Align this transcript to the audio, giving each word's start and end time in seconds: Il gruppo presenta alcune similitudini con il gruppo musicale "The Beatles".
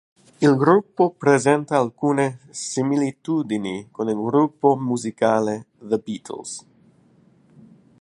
Il 0.39 0.55
gruppo 0.55 1.11
presenta 1.11 1.77
alcune 1.77 2.39
similitudini 2.49 3.89
con 3.91 4.09
il 4.09 4.15
gruppo 4.15 4.75
musicale 4.75 5.67
"The 5.77 5.99
Beatles". 5.99 6.65